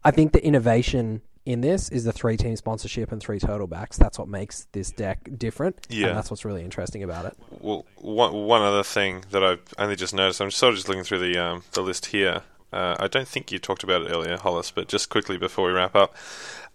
[0.03, 3.97] I think the innovation in this is the three team sponsorship and three turtlebacks.
[3.97, 5.85] That's what makes this deck different.
[5.89, 6.07] Yeah.
[6.07, 7.37] and that's what's really interesting about it.
[7.59, 11.03] Well, one, one other thing that I've only just noticed, I'm sort of just looking
[11.03, 12.41] through the um, the list here.
[12.73, 15.73] Uh, I don't think you talked about it earlier, Hollis, but just quickly before we
[15.73, 16.13] wrap up,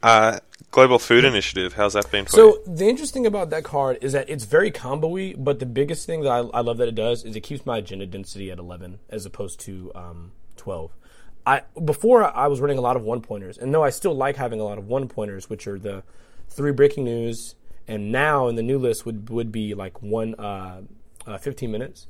[0.03, 0.39] uh,
[0.71, 1.75] Global Food Initiative.
[1.75, 2.63] How's that been for you?
[2.65, 6.23] So the interesting about that card is that it's very combo-y, but the biggest thing
[6.23, 9.01] that I, I love that it does is it keeps my agenda density at 11
[9.11, 10.93] as opposed to um, 12.
[11.51, 14.37] I before I was running a lot of one pointers, and no, I still like
[14.37, 16.05] having a lot of one pointers, which are the
[16.49, 17.57] three breaking news,
[17.89, 20.83] and now in the new list would would be like one uh,
[21.27, 22.07] uh, 15 minutes.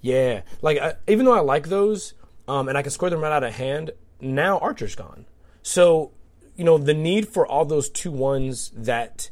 [0.00, 2.14] Yeah, like I, even though I like those,
[2.48, 5.26] um, and I can score them right out of hand, now Archer's gone.
[5.62, 6.10] So,
[6.56, 9.30] you know, the need for all those two ones that,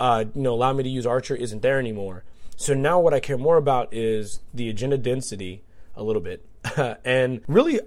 [0.00, 2.24] uh, you know, allow me to use Archer isn't there anymore.
[2.56, 5.62] So now what I care more about is the agenda density
[5.94, 6.44] a little bit,
[7.04, 7.78] and really,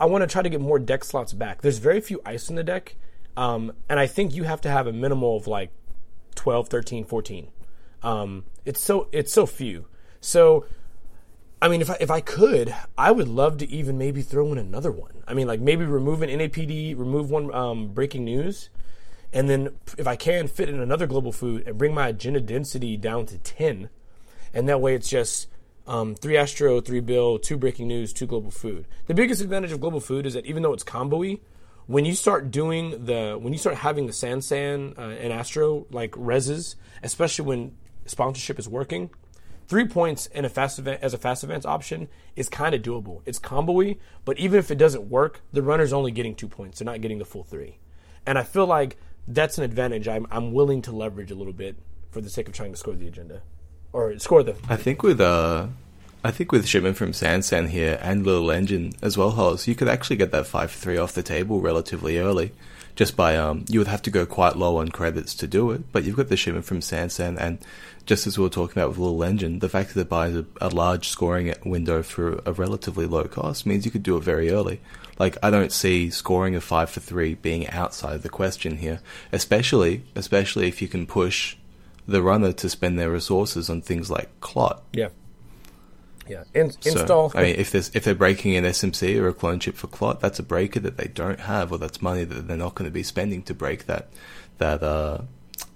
[0.00, 1.60] I want to try to get more deck slots back.
[1.60, 2.96] There's very few ice in the deck,
[3.36, 5.70] um, and I think you have to have a minimal of like
[6.36, 7.48] 12, 13, 14.
[8.02, 9.84] Um, it's so it's so few.
[10.20, 10.64] So
[11.62, 14.58] I mean, if I, if I could, I would love to even maybe throw in
[14.58, 15.22] another one.
[15.28, 18.70] I mean, like maybe remove an NAPD, remove one um, breaking news,
[19.32, 22.96] and then if I can fit in another global food and bring my agenda density
[22.96, 23.90] down to ten,
[24.54, 25.48] and that way it's just
[25.90, 28.86] um, three Astro, three Beale, two breaking news, two global food.
[29.08, 31.40] The biggest advantage of global food is that even though it's combo-y,
[31.88, 36.12] when you start doing the when you start having the Sansan uh, and Astro like
[36.12, 37.76] reses, especially when
[38.06, 39.10] sponsorship is working,
[39.66, 43.22] three points in a fast event as a fast events option is kind of doable.
[43.26, 46.78] It's combo-y, but even if it doesn't work, the runner's only getting two points.
[46.78, 47.80] They're not getting the full three,
[48.24, 51.74] and I feel like that's an advantage I'm I'm willing to leverage a little bit
[52.12, 53.42] for the sake of trying to score the agenda
[53.92, 55.66] or score the I think with uh,
[56.22, 59.88] I think with shipment from Sansan here and Little Engine as well, Hollis, you could
[59.88, 62.52] actually get that five three off the table relatively early,
[62.94, 65.90] just by um, you would have to go quite low on credits to do it,
[65.92, 67.58] but you've got the shipment from Sansan and
[68.06, 70.44] just as we were talking about with Little Engine, the fact that it buys a,
[70.60, 74.50] a large scoring window for a relatively low cost means you could do it very
[74.50, 74.80] early.
[75.18, 79.00] Like I don't see scoring a five for three being outside of the question here,
[79.32, 81.56] especially especially if you can push
[82.10, 84.82] the runner to spend their resources on things like clot.
[84.92, 85.08] yeah
[86.28, 87.32] yeah In, So, install.
[87.34, 90.20] I mean, if there's if they're breaking an SMC or a clone chip for clot,
[90.20, 92.92] that's a breaker that they don't have, or that's money that they're not going to
[92.92, 94.08] be spending to break that
[94.58, 95.22] that uh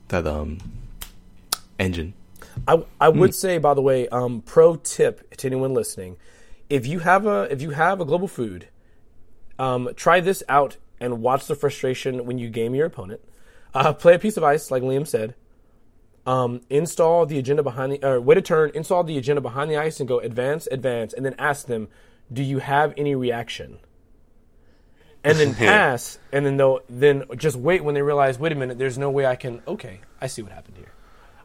[0.08, 0.58] that um
[1.78, 2.14] engine.
[2.68, 6.16] I, I would say, by the way, um, pro tip to anyone listening:
[6.70, 8.68] if you have a if you have a global food,
[9.58, 13.20] um, try this out and watch the frustration when you game your opponent.
[13.74, 15.34] Uh, play a piece of ice, like Liam said.
[16.26, 18.70] Um, install the agenda behind the or wait a turn.
[18.74, 21.88] Install the agenda behind the ice and go advance, advance, and then ask them,
[22.32, 23.78] "Do you have any reaction?"
[25.22, 28.78] And then pass, and then they'll then just wait when they realize, wait a minute,
[28.78, 29.62] there's no way I can.
[29.66, 30.92] Okay, I see what happened here.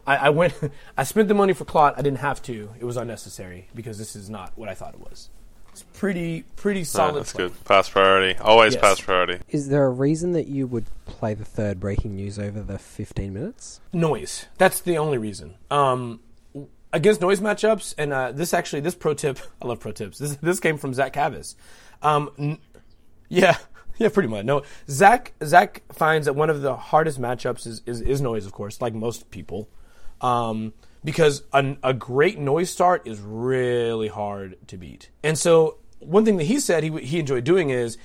[0.06, 0.54] I, I went.
[0.96, 1.94] I spent the money for clot.
[1.98, 2.70] I didn't have to.
[2.78, 5.28] It was unnecessary because this is not what I thought it was.
[5.72, 7.14] It's pretty pretty No, solid.
[7.20, 7.48] that's play.
[7.48, 7.64] good.
[7.64, 8.38] Pass priority.
[8.40, 8.80] Always Yes.
[8.80, 9.38] pass priority.
[9.48, 13.32] Is there a reason that you would play the third breaking news over the 15
[13.32, 13.80] minutes?
[13.92, 14.46] Noise.
[14.58, 15.54] That's the only reason.
[15.70, 16.20] Um,
[16.92, 19.38] against noise matchups, and uh, this actually this pro tip.
[19.62, 20.18] I love pro tips.
[20.18, 21.54] This this came from Zach Cavis.
[22.02, 22.58] Um, n-
[23.28, 23.56] yeah.
[23.98, 24.46] Yeah, pretty much.
[24.46, 25.34] No, Zach.
[25.44, 28.94] Zach finds that one of the hardest matchups is, is, is noise, of course, like
[28.94, 29.68] most people,
[30.22, 30.72] um,
[31.04, 35.10] because a, a great noise start is really hard to beat.
[35.22, 37.98] And so, one thing that he said he he enjoyed doing is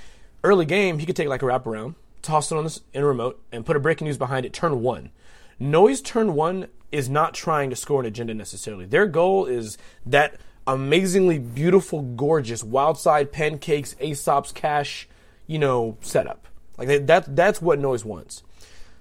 [0.43, 3.65] early game he could take like a wraparound, toss it on this in remote, and
[3.65, 4.53] put a breaking news behind it.
[4.53, 5.11] Turn one.
[5.59, 8.85] Noise turn one is not trying to score an agenda necessarily.
[8.85, 10.35] Their goal is that
[10.67, 15.07] amazingly beautiful, gorgeous Wyldside pancakes, Aesop's cash,
[15.47, 16.47] you know, setup.
[16.77, 18.43] Like that that's what noise wants.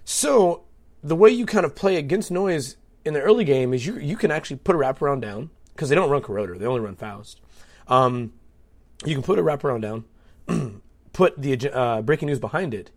[0.05, 0.65] So
[1.03, 4.17] the way you kind of play against noise in the early game is you you
[4.17, 7.41] can actually put a wraparound down because they don't run corroder, they only run Faust.
[7.89, 8.33] Um,
[9.05, 10.81] you can put a wraparound down,
[11.13, 12.91] put the uh, breaking news behind it,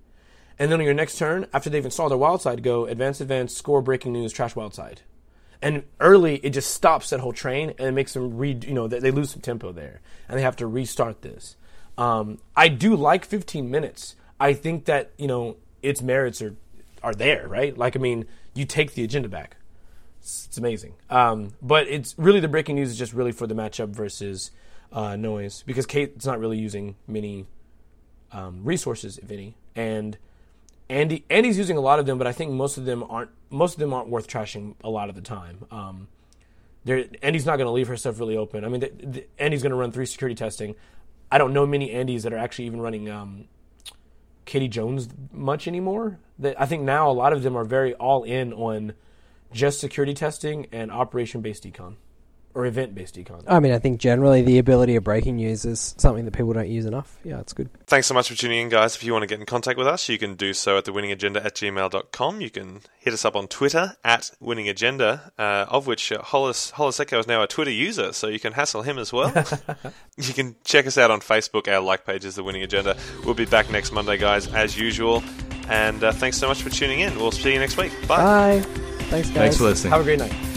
[0.59, 3.81] and then on your next turn, after they've installed their Wyldside, go advance, advance, score
[3.81, 4.99] breaking news, trash Wyldside.
[5.61, 8.63] And early, it just stops that whole train and it makes them read.
[8.63, 11.55] you know they, lose some tempo there and they have to restart this.
[11.97, 14.15] Um, I do like 15 minutes.
[14.39, 16.55] I think that you know its merits are
[17.01, 17.75] are there, right?
[17.75, 19.56] Like I mean, you take the agenda back.
[20.27, 20.93] It's, it's amazing.
[21.09, 24.51] Um, but it's really the breaking news is just really for the matchup versus
[24.91, 27.45] uh, noise because Kate's not really using many
[28.33, 30.17] um, resources, if any, and
[30.89, 33.75] Andy Andy's using a lot of them, but I think most of them aren't most
[33.75, 35.65] of them aren't worth trashing a lot of the time.
[35.71, 36.09] Um,
[36.85, 38.65] Andy's not going to leave her stuff really open.
[38.65, 40.75] I mean, the, the, Andy's going to run three security testing.
[41.31, 43.45] I don't know many Andys that are actually even running um,
[44.45, 46.19] Kati Jones much anymore.
[46.39, 48.91] That I think now a lot of them are very all in on
[49.51, 51.95] just security testing and operation based decon
[52.57, 53.43] or event based decon.
[53.47, 56.67] I mean, I think generally the ability of breaking news is something that people don't
[56.67, 57.15] use enough.
[57.23, 57.69] Yeah, it's good.
[57.85, 58.95] Thanks so much for tuning in, guys.
[58.95, 61.45] If you want to get in contact with us, you can do so at thewinningagenda
[61.45, 62.41] at gmail.com.
[62.41, 66.99] You can hit us up on Twitter at winningagenda, uh, of which uh, Hollis, Hollis
[66.99, 69.31] Eacho is now a Twitter user, so you can hassle him as well.
[70.17, 71.71] you can check us out on Facebook.
[71.71, 72.97] Our like page is The Winning Agenda.
[73.23, 75.23] We'll be back next Monday, guys, as usual.
[75.69, 77.17] And uh, thanks so much for tuning in.
[77.17, 77.91] We'll see you next week.
[78.07, 78.63] Bye.
[78.65, 78.96] Bye.
[79.09, 79.37] Thanks, guys.
[79.37, 79.91] Thanks for listening.
[79.91, 80.56] Have a great night.